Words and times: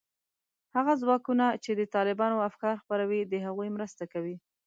هغه 0.75 0.93
ځواکونو 1.01 1.45
چې 1.63 1.71
د 1.79 1.81
طالبانو 1.95 2.43
افکار 2.49 2.75
خپروي، 2.83 3.21
د 3.25 3.33
هغوی 3.45 3.69
مرسته 3.77 4.03
کوي 4.13 4.35